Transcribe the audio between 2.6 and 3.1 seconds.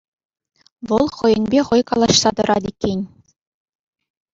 иккен.